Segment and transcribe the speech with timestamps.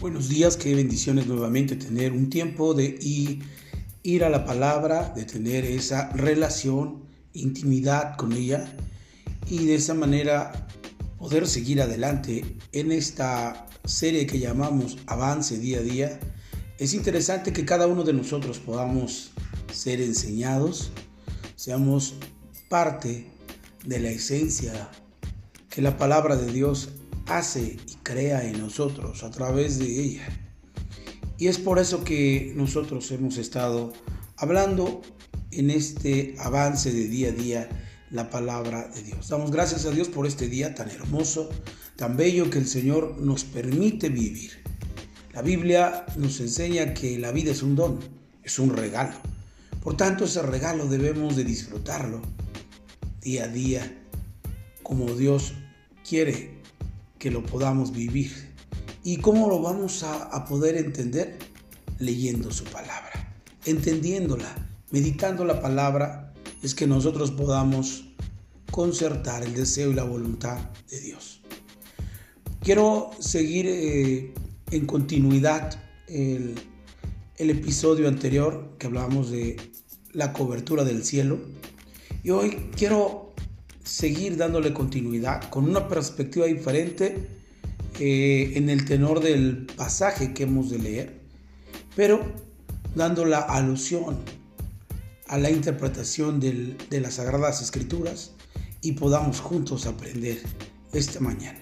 [0.00, 2.98] Buenos días, qué bendiciones nuevamente tener un tiempo de
[4.02, 7.02] ir, a la palabra, de tener esa relación,
[7.34, 8.74] intimidad con ella
[9.46, 10.66] y de esa manera
[11.18, 16.18] poder seguir adelante en esta serie que llamamos Avance día a día.
[16.78, 19.32] Es interesante que cada uno de nosotros podamos
[19.70, 20.92] ser enseñados,
[21.56, 22.14] seamos
[22.70, 23.26] parte
[23.84, 24.88] de la esencia
[25.68, 26.88] que la palabra de Dios
[27.30, 30.28] hace y crea en nosotros a través de ella.
[31.38, 33.92] Y es por eso que nosotros hemos estado
[34.36, 35.00] hablando
[35.50, 37.68] en este avance de día a día
[38.10, 39.28] la palabra de Dios.
[39.28, 41.48] Damos gracias a Dios por este día tan hermoso,
[41.96, 44.62] tan bello que el Señor nos permite vivir.
[45.32, 48.00] La Biblia nos enseña que la vida es un don,
[48.42, 49.16] es un regalo.
[49.82, 52.20] Por tanto, ese regalo debemos de disfrutarlo
[53.22, 53.96] día a día
[54.82, 55.54] como Dios
[56.06, 56.59] quiere
[57.20, 58.32] que lo podamos vivir.
[59.04, 61.38] ¿Y cómo lo vamos a, poder entender?
[61.98, 63.34] Leyendo su palabra,
[63.66, 64.48] entendiéndola,
[64.90, 68.06] meditando la palabra, es que nosotros podamos
[68.70, 70.58] concertar el deseo y la voluntad
[70.90, 71.42] de Dios.
[72.60, 74.32] Quiero seguir eh,
[74.70, 75.78] en continuidad
[76.08, 76.54] el,
[77.36, 79.58] el episodio anterior que hablábamos de
[80.12, 81.38] la cobertura del cielo.
[82.22, 83.29] Y hoy quiero
[83.84, 87.28] seguir dándole continuidad con una perspectiva diferente
[87.98, 91.20] eh, en el tenor del pasaje que hemos de leer,
[91.96, 92.20] pero
[92.94, 94.18] dando la alusión
[95.28, 98.32] a la interpretación de las Sagradas Escrituras
[98.82, 100.40] y podamos juntos aprender
[100.92, 101.60] esta mañana.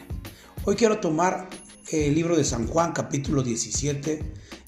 [0.64, 1.48] Hoy quiero tomar
[1.90, 4.20] el libro de San Juan capítulo 17.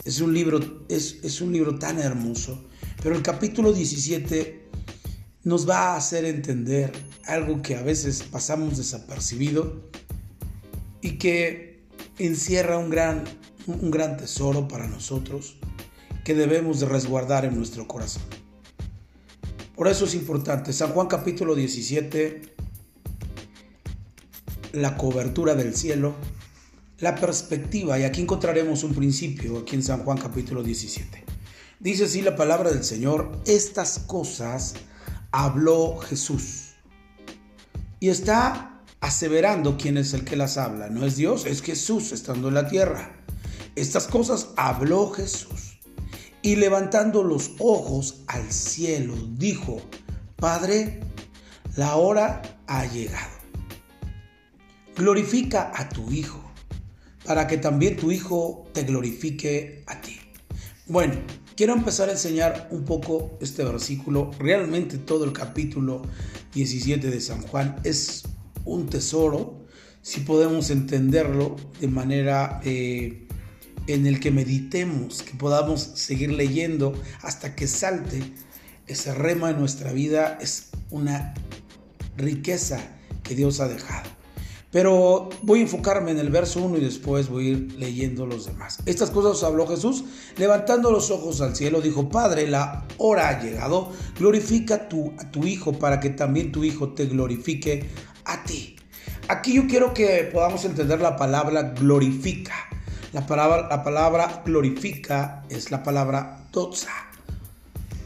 [0.04, 2.64] Es un libro, es, es un libro tan hermoso,
[3.02, 4.59] pero el capítulo 17
[5.44, 6.92] nos va a hacer entender
[7.26, 9.88] algo que a veces pasamos desapercibido
[11.00, 11.82] y que
[12.18, 13.24] encierra un gran,
[13.66, 15.56] un gran tesoro para nosotros
[16.24, 18.22] que debemos de resguardar en nuestro corazón.
[19.74, 22.42] Por eso es importante, San Juan capítulo 17,
[24.72, 26.14] la cobertura del cielo,
[26.98, 31.24] la perspectiva, y aquí encontraremos un principio, aquí en San Juan capítulo 17.
[31.78, 34.74] Dice así la palabra del Señor, estas cosas
[35.32, 36.74] habló Jesús.
[37.98, 40.88] Y está aseverando quién es el que las habla.
[40.88, 43.16] No es Dios, es Jesús estando en la tierra.
[43.76, 45.78] Estas cosas habló Jesús.
[46.42, 49.82] Y levantando los ojos al cielo, dijo,
[50.36, 51.00] Padre,
[51.76, 53.40] la hora ha llegado.
[54.96, 56.42] Glorifica a tu Hijo,
[57.24, 60.18] para que también tu Hijo te glorifique a ti.
[60.86, 61.14] Bueno,
[61.60, 64.30] quiero empezar a enseñar un poco este versículo.
[64.38, 66.00] Realmente todo el capítulo
[66.54, 68.22] 17 de San Juan es
[68.64, 69.66] un tesoro,
[70.00, 73.28] si podemos entenderlo de manera eh,
[73.88, 78.22] en el que meditemos, que podamos seguir leyendo hasta que salte
[78.86, 81.34] ese rema en nuestra vida, es una
[82.16, 82.80] riqueza
[83.22, 84.19] que Dios ha dejado.
[84.70, 88.46] Pero voy a enfocarme en el verso 1 y después voy a ir leyendo los
[88.46, 88.78] demás.
[88.86, 90.04] Estas cosas habló Jesús,
[90.36, 94.88] levantando los ojos al cielo, dijo, Padre, la hora ha llegado, glorifica a
[95.30, 97.88] tu Hijo para que también tu Hijo te glorifique
[98.24, 98.76] a ti.
[99.28, 102.54] Aquí yo quiero que podamos entender la palabra glorifica.
[103.12, 106.90] La palabra, la palabra glorifica es la palabra doxa.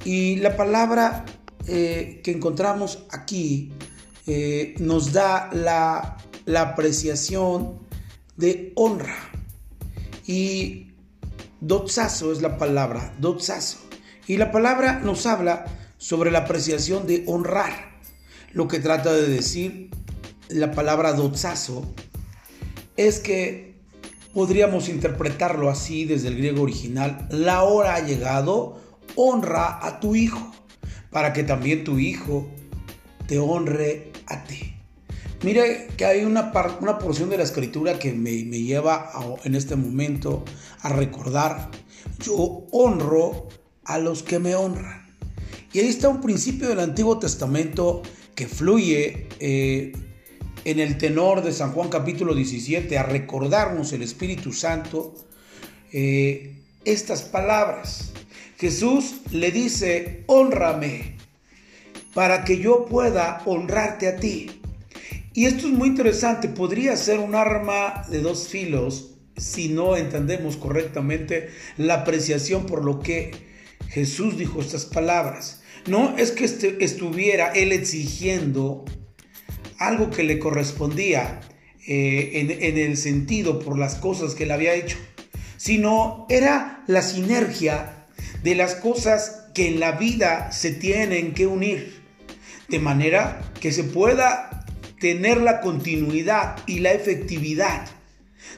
[0.04, 1.24] Y la palabra
[1.66, 3.72] eh, que encontramos aquí
[4.26, 7.78] eh, nos da la la apreciación
[8.36, 9.16] de honra.
[10.26, 10.92] Y
[11.60, 13.78] dotsazo es la palabra, dotsazo.
[14.26, 15.66] Y la palabra nos habla
[15.98, 18.00] sobre la apreciación de honrar.
[18.52, 19.90] Lo que trata de decir
[20.48, 21.84] la palabra dotsazo
[22.96, 23.74] es que
[24.32, 27.26] podríamos interpretarlo así desde el griego original.
[27.30, 28.80] La hora ha llegado,
[29.16, 30.52] honra a tu hijo,
[31.10, 32.48] para que también tu hijo
[33.26, 34.74] te honre a ti.
[35.44, 36.50] Mire que hay una,
[36.80, 39.12] una porción de la escritura que me, lleva
[39.44, 40.42] en este momento
[40.80, 41.70] a recordar,
[42.18, 43.48] yo honro
[43.84, 45.06] a los que me honran.
[45.70, 48.00] Y ahí está un principio del Antiguo Testamento
[48.34, 49.92] que fluye eh,
[50.64, 55.14] en el tenor de San Juan capítulo 17 a recordarnos el Espíritu Santo
[55.92, 56.56] eh,
[56.86, 58.12] estas palabras.
[58.56, 61.18] Jesús le dice, honrame
[62.14, 64.62] para que yo pueda honrarte a ti.
[65.36, 70.56] Y esto es muy interesante, podría ser un arma de dos filos si no entendemos
[70.56, 73.32] correctamente la apreciación por lo que
[73.88, 75.60] Jesús dijo estas palabras.
[75.88, 78.84] No es que este, estuviera él exigiendo
[79.78, 81.40] algo que le correspondía
[81.88, 84.98] eh, en, en el sentido por las cosas que él había hecho,
[85.56, 88.06] sino era la sinergia
[88.44, 92.04] de las cosas que en la vida se tienen que unir,
[92.68, 94.63] de manera que se pueda
[94.98, 97.86] tener la continuidad y la efectividad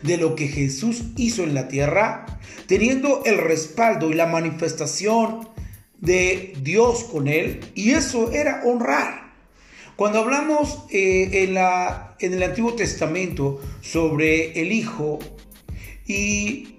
[0.02, 2.26] de lo que Jesús hizo en la tierra,
[2.66, 5.48] teniendo el respaldo y la manifestación
[5.98, 9.26] de Dios con él, y eso era honrar.
[9.96, 15.18] Cuando hablamos eh, en, la, en el Antiguo Testamento sobre el Hijo
[16.06, 16.76] y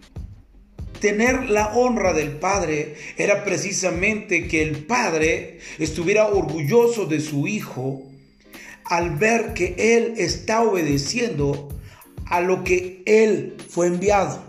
[0.99, 8.03] tener la honra del Padre era precisamente que el Padre estuviera orgulloso de su Hijo
[8.89, 11.69] al ver que Él está obedeciendo
[12.25, 14.43] a lo que Él fue enviado.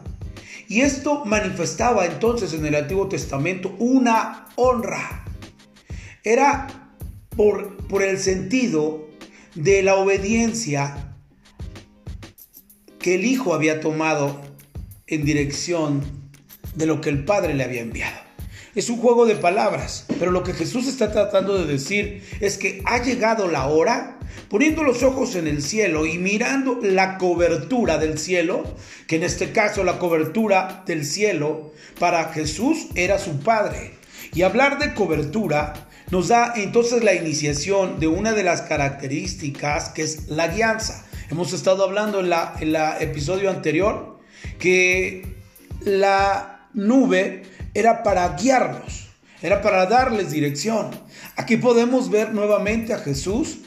[0.69, 5.25] Y esto manifestaba entonces en el Antiguo Testamento una honra.
[6.23, 6.67] Era
[7.37, 9.09] por, por el sentido
[9.55, 11.15] de la obediencia
[12.99, 14.41] que el Hijo había tomado
[15.07, 16.03] en dirección
[16.75, 18.28] de lo que el Padre le había enviado.
[18.75, 22.83] Es un juego de palabras, pero lo que Jesús está tratando de decir es que
[22.85, 24.19] ha llegado la hora,
[24.51, 28.65] poniendo los ojos en el cielo y mirando la cobertura del cielo,
[29.07, 33.93] que en este caso la cobertura del cielo para Jesús era su Padre.
[34.35, 40.03] Y hablar de cobertura nos da entonces la iniciación de una de las características que
[40.03, 41.07] es la guianza.
[41.31, 44.19] Hemos estado hablando en la, en la episodio anterior
[44.59, 45.27] que
[45.81, 47.43] la nube
[47.75, 49.09] era para guiarlos,
[49.43, 50.91] era para darles dirección.
[51.37, 53.61] Aquí podemos ver nuevamente a Jesús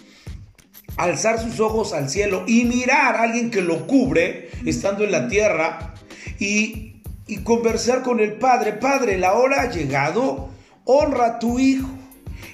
[0.98, 5.28] alzar sus ojos al cielo y mirar a alguien que lo cubre estando en la
[5.28, 5.94] tierra
[6.38, 8.74] y, y conversar con el Padre.
[8.74, 10.50] Padre, la hora ha llegado,
[10.86, 11.88] honra a tu Hijo.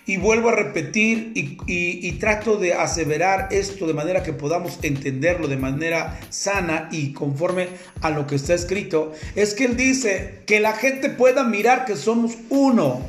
[0.08, 5.58] Y vuelvo a repetir y, trato de aseverar esto de manera que podamos entenderlo de
[5.58, 7.68] manera sana y conforme
[8.02, 9.12] a lo que está escrito.
[9.36, 13.02] Es que Él dice que la gente pueda mirar que somos uno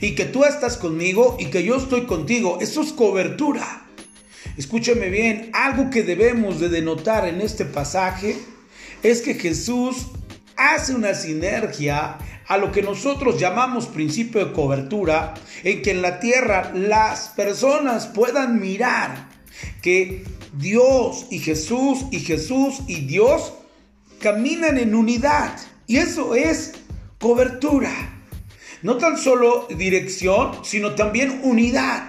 [0.00, 2.58] y que tú estás conmigo y que yo estoy contigo.
[2.60, 3.82] Eso es cobertura.
[4.56, 8.38] Escúcheme bien, algo que debemos de denotar en este pasaje
[9.02, 10.06] es que Jesús
[10.56, 15.34] hace una sinergia a lo que nosotros llamamos principio de cobertura,
[15.64, 19.28] en que en la tierra las personas puedan mirar
[19.82, 20.24] que
[20.56, 23.54] Dios y Jesús y Jesús y Dios
[24.20, 25.58] caminan en unidad.
[25.86, 26.72] Y eso es
[27.18, 27.92] cobertura.
[28.82, 32.08] No tan solo dirección, sino también unidad.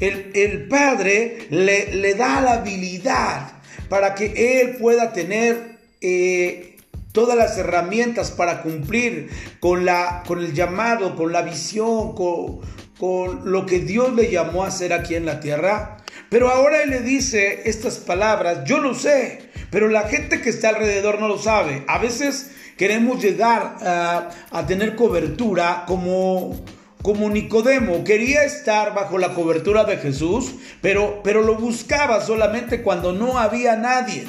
[0.00, 3.52] El, Padre le, le, da la habilidad
[3.88, 6.73] para que Él pueda tener eh,
[7.14, 9.30] todas las herramientas para cumplir
[9.60, 12.58] con, la, con el llamado, con la visión, con,
[12.98, 15.98] con lo que Dios le llamó a hacer aquí en la tierra.
[16.28, 20.70] Pero ahora Él le dice estas palabras, yo lo sé, pero la gente que está
[20.70, 21.84] alrededor no lo sabe.
[21.86, 26.60] A veces queremos llegar a, a tener cobertura como
[27.00, 33.12] como Nicodemo, quería estar bajo la cobertura de Jesús, pero, pero lo buscaba solamente cuando
[33.12, 34.24] no había nadie.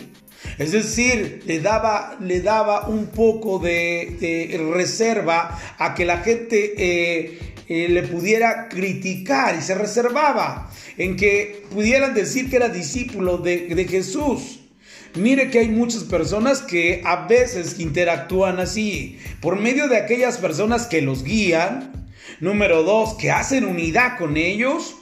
[0.58, 7.40] Es decir, le daba, le daba un poco de, reserva a que la gente eh,
[7.68, 13.68] eh, le pudiera criticar y se reservaba en que pudieran decir que era discípulo de,
[13.68, 14.60] de Jesús.
[15.16, 20.88] Mire que hay muchas personas que a veces interactúan así, por medio de aquellas personas
[20.88, 22.10] que los guían,
[22.42, 24.96] número dos, que hacen unidad con ellos,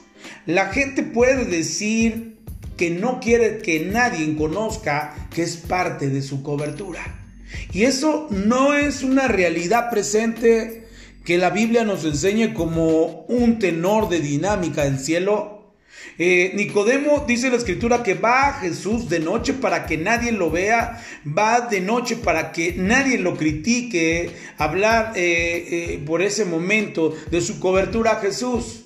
[0.46, 2.33] la gente puede decir
[2.76, 7.02] que no quiere que nadie conozca que es parte de su cobertura.
[7.72, 10.88] Y eso no es una realidad presente
[11.24, 15.72] que la Biblia nos enseñe como un tenor de dinámica del cielo.
[16.18, 20.50] Eh, Nicodemo dice la escritura que va a Jesús de noche para que nadie lo
[20.50, 27.14] vea, va de noche para que nadie lo critique, hablar eh, eh, por ese momento
[27.30, 28.83] de su cobertura a Jesús.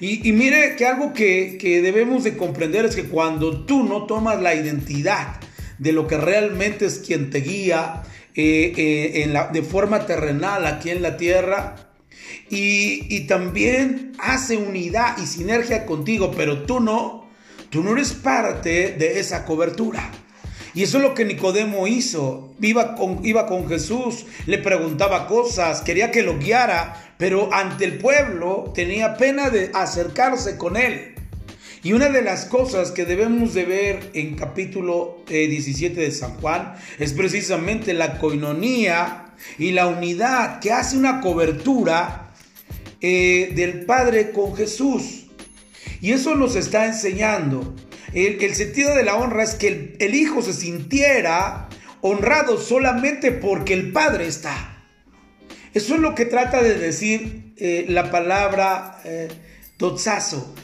[0.00, 4.54] Y, mire que algo que, debemos de comprender es que cuando tú no tomas la
[4.54, 5.40] identidad
[5.78, 8.02] de lo que realmente es quien te guía
[8.34, 11.76] eh, eh, en la, de forma terrenal aquí en la tierra,
[12.48, 17.28] y, y, también hace unidad y sinergia contigo, pero tú no,
[17.70, 20.10] tú no eres parte de esa cobertura.
[20.74, 22.54] Y eso es lo que Nicodemo hizo.
[22.60, 27.98] Iba con, iba con Jesús, le preguntaba cosas, quería que lo guiara, pero ante el
[27.98, 31.14] pueblo tenía pena de acercarse con él.
[31.82, 36.34] Y una de las cosas que debemos de ver en capítulo 17 eh, de San
[36.34, 42.34] Juan es precisamente la coinonía y la unidad que hace una cobertura
[43.00, 45.26] eh, del Padre con Jesús.
[46.02, 47.74] Y eso nos está enseñando
[48.14, 51.68] el, sentido de la honra es que el, Hijo se sintiera
[52.00, 54.84] honrados solamente porque el Padre está.
[55.74, 59.28] Eso es lo que trata de decir eh, la palabra eh,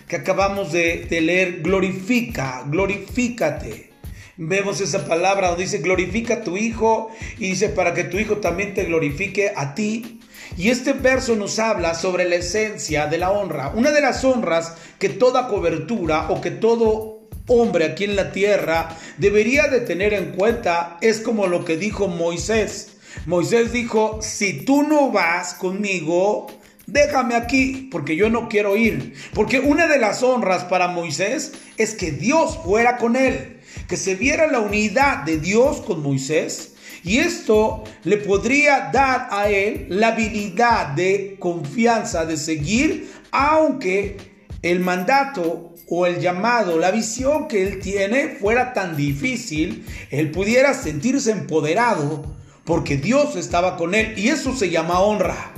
[0.08, 1.62] que acabamos de, de leer.
[1.62, 3.90] Glorifica, glorifícate.
[4.36, 8.36] Vemos esa palabra donde dice glorifica a tu hijo y dice para que tu hijo
[8.36, 10.20] también te glorifique a ti.
[10.58, 13.72] Y este verso nos habla sobre la esencia de la honra.
[13.74, 17.15] Una de las honras que toda cobertura o que todo
[17.46, 22.08] hombre aquí en la tierra debería de tener en cuenta es como lo que dijo
[22.08, 22.96] Moisés.
[23.24, 26.48] Moisés dijo, si tú no vas conmigo,
[26.86, 29.14] déjame aquí, porque yo no quiero ir.
[29.32, 34.14] Porque una de las honras para Moisés es que Dios fuera con él, que se
[34.14, 36.74] viera la unidad de Dios con Moisés.
[37.02, 44.16] Y esto le podría dar a él la habilidad de confianza, de seguir, aunque
[44.62, 50.74] el mandato o el llamado, la visión que él tiene fuera tan difícil, él pudiera
[50.74, 52.24] sentirse empoderado
[52.64, 55.52] porque Dios estaba con él y eso se llama honra.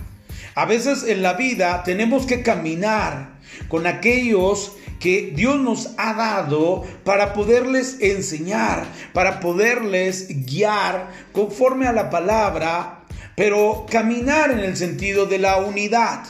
[0.54, 6.84] A veces en la vida tenemos que caminar con aquellos que Dios nos ha dado
[7.04, 13.04] para poderles enseñar, para poderles guiar conforme a la palabra,
[13.36, 16.24] pero caminar en el sentido de la unidad.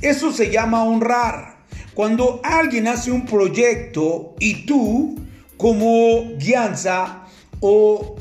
[0.00, 1.55] Eso se llama honrar.
[1.96, 5.18] Cuando alguien hace un proyecto y tú
[5.56, 7.24] como guianza
[7.60, 8.16] o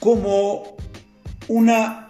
[0.00, 0.76] como
[1.46, 2.08] una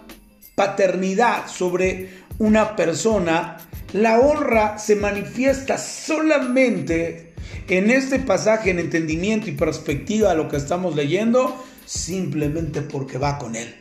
[0.55, 2.09] paternidad sobre
[2.39, 3.59] una persona,
[3.93, 7.35] la honra se manifiesta solamente
[7.69, 13.37] en este pasaje en entendimiento y perspectiva a lo que estamos leyendo, simplemente porque va
[13.37, 13.75] con él.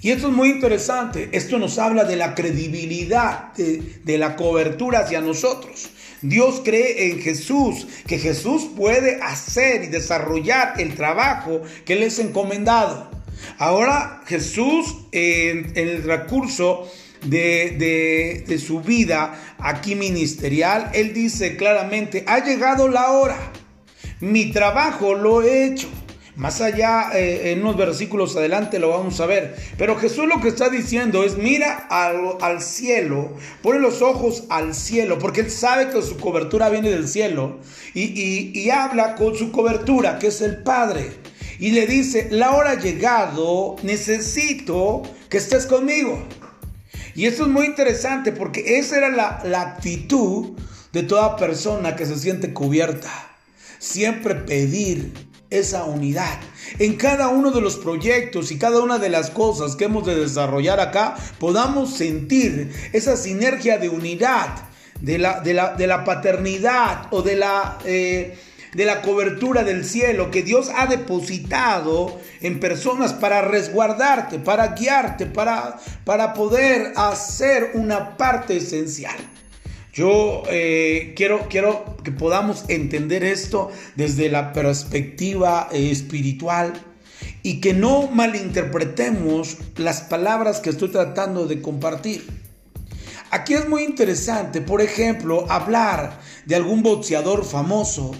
[0.00, 1.28] Y esto es muy interesante.
[1.32, 5.90] Esto nos habla de la credibilidad, de, de, la cobertura hacia nosotros.
[6.22, 12.18] Dios cree en Jesús, que Jesús puede hacer y desarrollar el trabajo que le es
[12.18, 13.10] encomendado.
[13.58, 16.88] Ahora Jesús en, el recurso
[17.24, 23.52] de, de, su vida aquí ministerial, él dice claramente, ha llegado la hora,
[24.20, 25.88] mi trabajo lo he hecho.
[26.34, 29.54] Más allá, eh, en unos versículos adelante lo vamos a ver.
[29.76, 35.18] Pero Jesús lo que está diciendo es, mira al, cielo, pone los ojos al cielo,
[35.18, 37.58] porque Él sabe que su cobertura viene del cielo.
[37.92, 41.10] Y, y, y habla con su cobertura, que es el Padre
[41.62, 46.20] y le dice, la hora ha llegado, necesito que estés conmigo.
[47.14, 50.58] Y esto es muy interesante porque esa era la, la actitud
[50.92, 53.10] de toda persona que se siente cubierta.
[53.78, 55.12] Siempre pedir
[55.52, 56.38] esa unidad.
[56.78, 60.14] En cada uno de los proyectos y cada una de las cosas que hemos de
[60.14, 64.48] desarrollar acá, podamos sentir esa sinergia de unidad,
[65.00, 67.78] de la, de la, de la paternidad o de la...
[67.84, 68.38] Eh,
[68.72, 75.26] de la cobertura del cielo que Dios ha depositado en personas para resguardarte, para guiarte,
[75.26, 79.16] para, para poder hacer una parte esencial.
[79.92, 86.72] Yo eh, quiero, quiero que podamos entender esto desde la perspectiva eh, espiritual
[87.42, 92.24] y que no malinterpretemos las palabras que estoy tratando de compartir.
[93.30, 98.12] Aquí es muy interesante, por ejemplo, hablar de algún boxeador famoso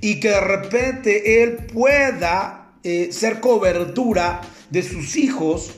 [0.00, 5.72] y que de repente él pueda eh, ser cobertura de sus hijos.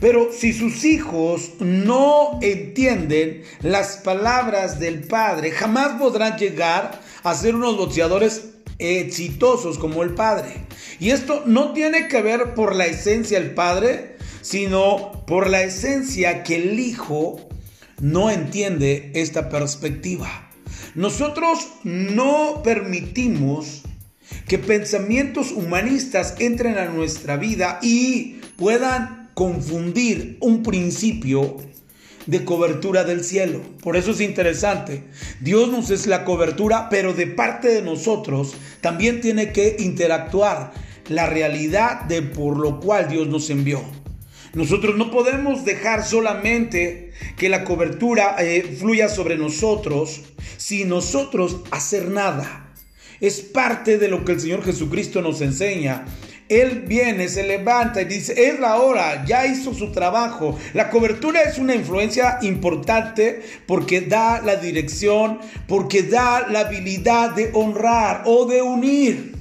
[0.00, 7.54] Pero si sus hijos no entienden las palabras del Padre, jamás podrán llegar a ser
[7.54, 8.46] unos boxeadores
[8.78, 10.64] exitosos como el Padre.
[10.98, 16.42] Y esto no tiene que ver por la esencia del Padre, sino por la esencia
[16.44, 17.46] que el Hijo
[18.00, 20.50] no entiende esta perspectiva.
[20.94, 23.82] Nosotros no permitimos
[24.48, 31.56] que pensamientos humanistas entren a nuestra vida y puedan confundir un principio
[32.26, 33.62] de cobertura del cielo.
[33.82, 35.04] Por eso es interesante.
[35.40, 40.74] Dios nos es la cobertura, pero de parte de nosotros también tiene que interactuar
[41.08, 43.82] la realidad de por lo cual Dios nos envió.
[44.52, 50.20] Nosotros no podemos dejar solamente que la cobertura eh, fluya sobre nosotros
[50.58, 52.74] sin nosotros hacer nada.
[53.22, 56.04] Es parte de lo que el Señor Jesucristo nos enseña.
[56.50, 60.58] Él viene, se levanta y dice, es la hora, ya hizo su trabajo.
[60.74, 65.38] La cobertura es una influencia importante porque da la dirección,
[65.68, 69.36] porque da la habilidad de honrar o de unir.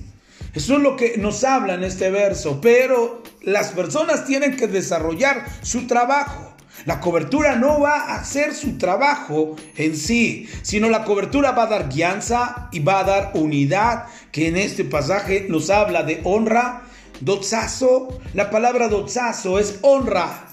[0.54, 5.46] Eso es lo que nos habla en este verso, pero las personas tienen que desarrollar
[5.64, 6.54] su trabajo.
[6.86, 11.68] La cobertura no va a hacer su trabajo en sí, sino la cobertura va a
[11.68, 16.84] dar guianza y va a dar unidad, que en este pasaje nos habla de honra,
[17.22, 20.46] Doxazo, la palabra doxazo es honra.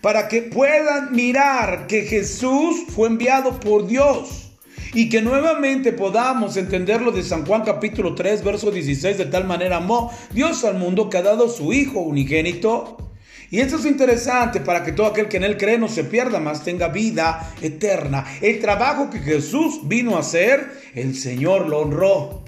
[0.00, 4.52] Para que puedan mirar que Jesús fue enviado por Dios
[4.94, 9.78] y que nuevamente podamos entenderlo de San Juan capítulo 3, verso 16, de tal manera
[9.78, 12.96] amó Dios al mundo que ha dado su Hijo unigénito.
[13.50, 16.40] Y esto es interesante para que todo aquel que en él cree no se pierda,
[16.40, 18.24] más tenga vida eterna.
[18.40, 22.41] El trabajo que Jesús vino a hacer, el Señor lo honró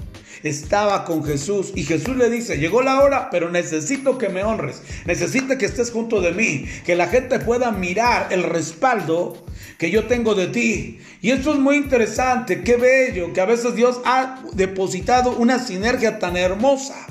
[0.44, 4.82] estaba con Jesús y Jesús le dice, llegó la hora, pero necesito que me honres,
[5.06, 9.44] necesito que estés junto de mí, que la gente pueda mirar el respaldo
[9.78, 10.98] que yo tengo de ti.
[11.22, 16.18] Y esto es muy interesante, qué bello, que a veces Dios ha depositado una sinergia
[16.18, 17.06] tan hermosa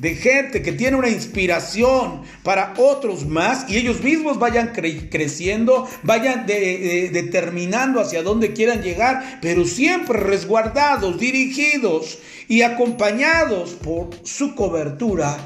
[0.00, 6.46] de gente que tiene una inspiración para otros más y ellos mismos vayan creciendo, vayan
[6.46, 15.36] determinando hacia dónde quieran llegar, pero siempre resguardados, dirigidos y acompañados por su cobertura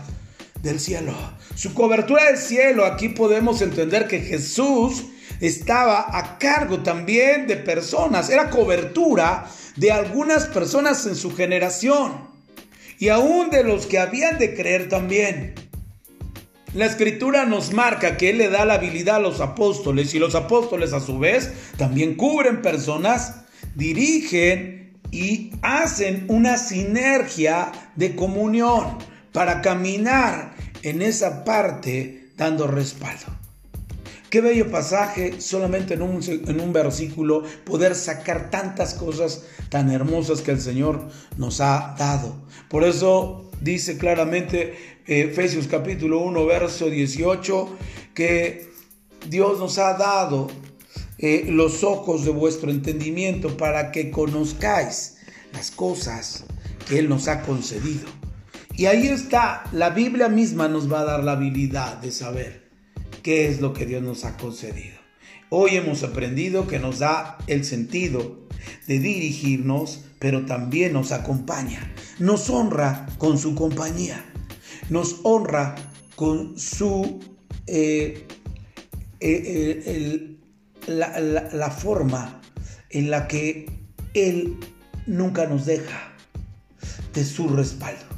[0.62, 1.12] del cielo.
[1.56, 5.06] Su cobertura del cielo, aquí podemos entender que Jesús
[5.40, 12.33] estaba a cargo también de personas, era cobertura de algunas personas en su generación
[13.04, 15.52] y aún de los que habían de creer también.
[16.72, 20.34] La escritura nos marca que Él le da la habilidad a los apóstoles y los
[20.34, 23.42] apóstoles a su vez también cubren personas,
[23.74, 28.96] dirigen y hacen una sinergia de comunión
[29.34, 33.43] para caminar en esa parte dando respaldo.
[34.34, 40.60] Qué bello pasaje, solamente en un, versículo, poder sacar tantas cosas tan hermosas que el
[40.60, 42.34] Señor nos ha dado.
[42.68, 44.74] Por eso dice claramente
[45.06, 47.78] eh, Efesios capítulo 1, verso 18,
[48.12, 48.68] que
[49.30, 50.48] Dios nos ha dado
[51.18, 55.18] eh, los ojos de vuestro entendimiento para que conozcáis
[55.52, 56.44] las cosas
[56.88, 58.08] que Él nos ha concedido.
[58.76, 62.63] Y ahí está, la Biblia misma nos va a dar la habilidad de saber
[63.24, 64.96] qué es lo que Dios nos ha concedido.
[65.48, 68.46] Hoy hemos aprendido que nos da el sentido
[68.86, 71.90] de dirigirnos, pero también nos acompaña.
[72.18, 74.24] Nos honra con su compañía.
[74.90, 75.74] Nos honra
[76.14, 77.18] con su...
[77.66, 78.28] Eh,
[79.20, 80.36] eh,
[80.86, 82.42] la, la forma
[82.90, 83.70] en la que
[84.12, 84.58] Él
[85.06, 86.12] nunca nos deja
[87.14, 88.13] de su respaldo.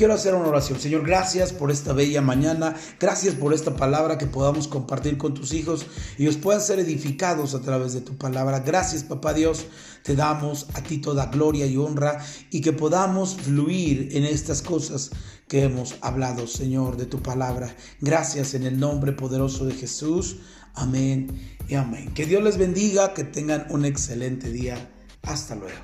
[0.00, 0.80] Quiero hacer una oración.
[0.80, 2.74] Señor, gracias por esta bella mañana.
[2.98, 5.84] Gracias por esta palabra que podamos compartir con tus hijos
[6.16, 8.60] y ellos puedan ser edificados a través de tu palabra.
[8.60, 9.66] Gracias, papá Dios.
[10.02, 15.10] Te damos a ti toda gloria y honra y que podamos fluir en estas cosas
[15.46, 17.76] que hemos hablado, Señor, de tu palabra.
[18.00, 20.38] Gracias en el nombre poderoso de Jesús.
[20.76, 22.14] Amén y amén.
[22.14, 24.78] Que Dios les bendiga, que tengan un excelente día.
[25.24, 25.76] Hasta luego.